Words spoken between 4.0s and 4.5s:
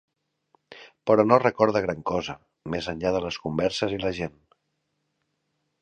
la gent.